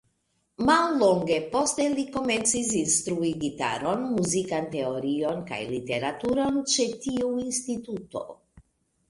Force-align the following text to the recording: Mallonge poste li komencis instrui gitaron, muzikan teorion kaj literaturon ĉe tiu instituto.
Mallonge 0.67 1.35
poste 1.55 1.83
li 1.95 2.05
komencis 2.15 2.71
instrui 2.79 3.29
gitaron, 3.43 4.07
muzikan 4.15 4.67
teorion 4.73 5.45
kaj 5.53 5.61
literaturon 5.75 6.59
ĉe 6.75 6.89
tiu 7.07 7.31
instituto. 7.47 8.27